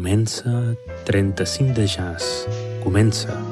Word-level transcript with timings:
Comença 0.00 0.78
35 1.04 1.74
de 1.74 1.86
jazz. 1.86 2.48
Comença. 2.82 3.49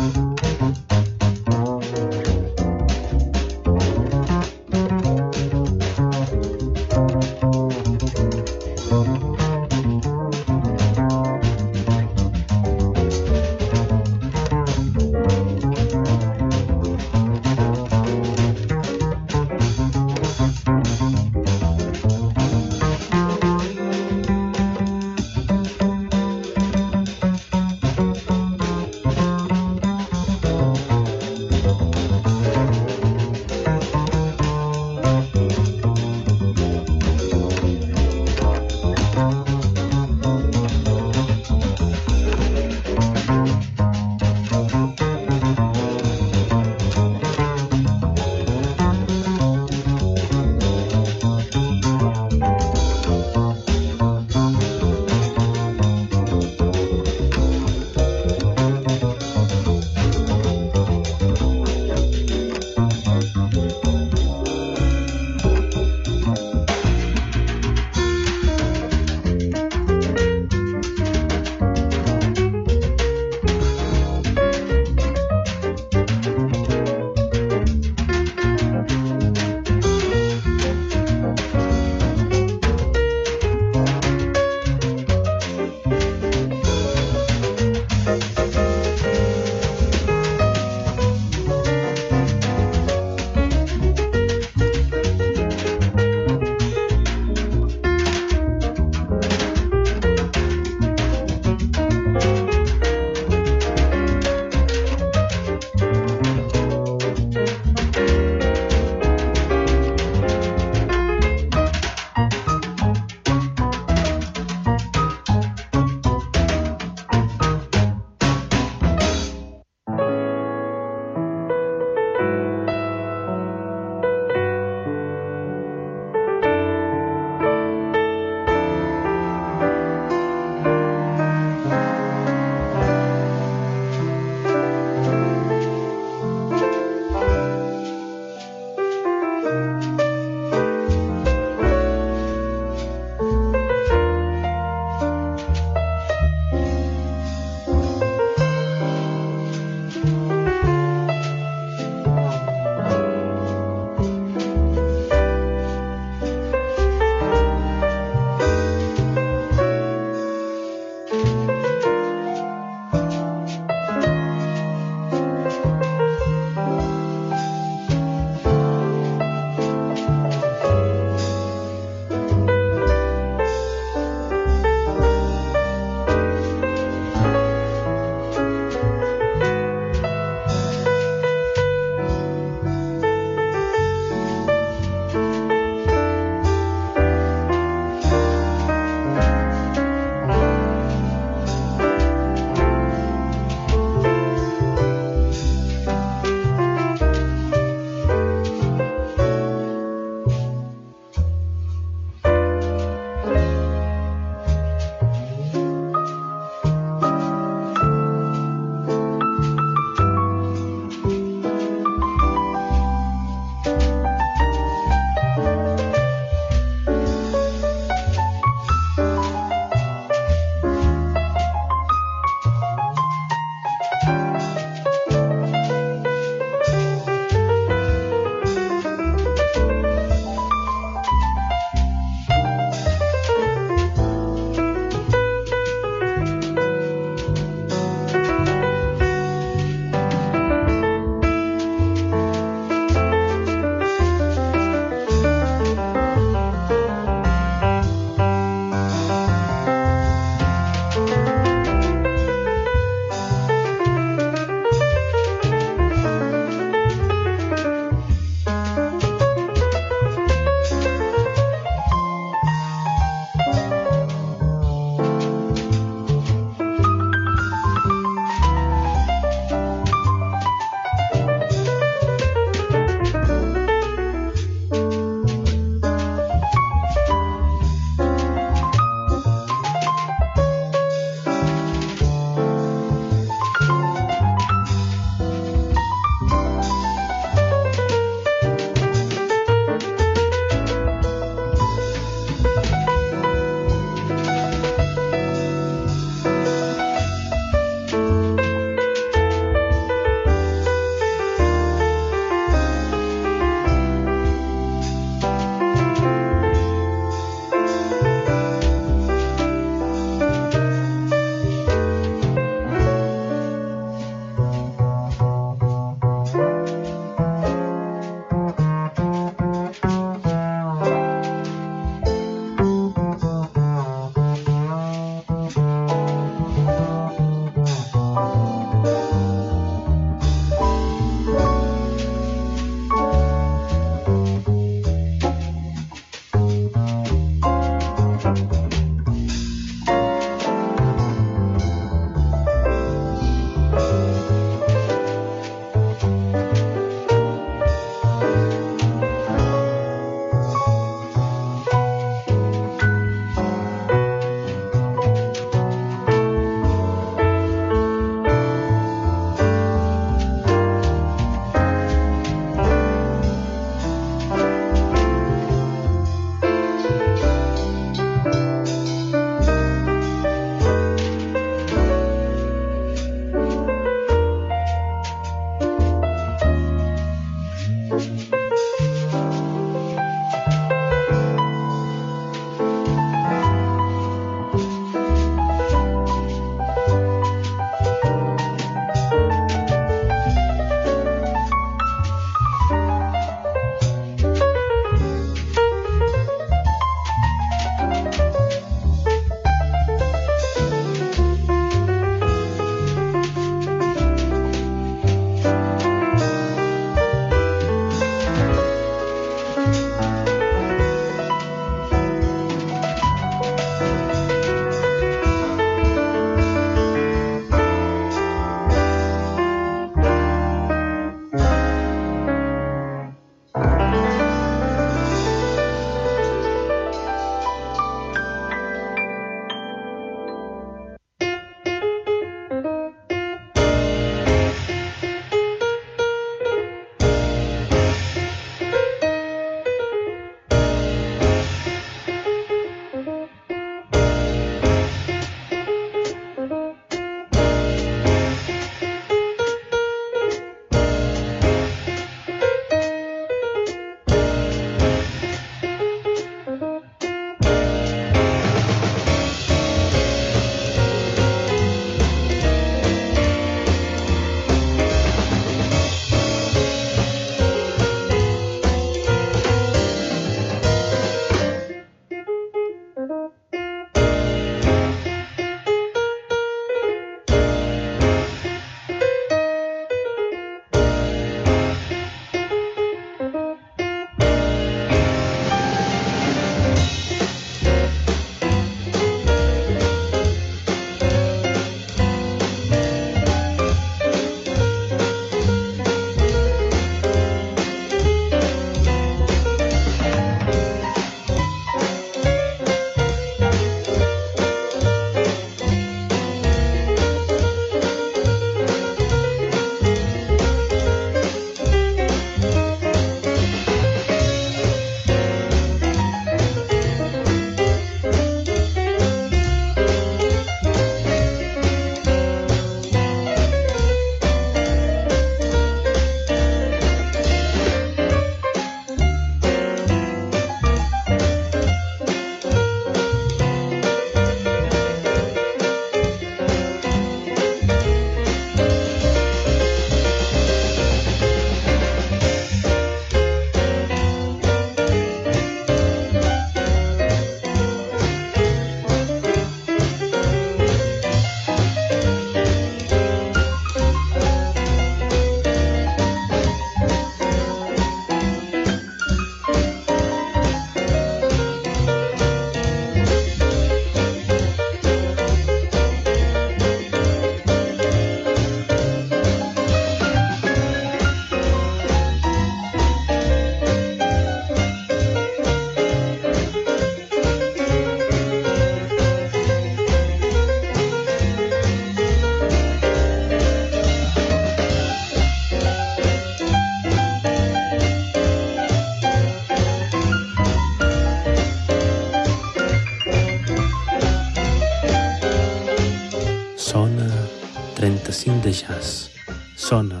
síndejas, 598.22 599.10
sono. 599.56 600.00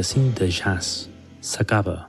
assim 0.00 0.30
de 0.30 0.48
jazz 0.48 1.08
s'acaba. 1.42 2.08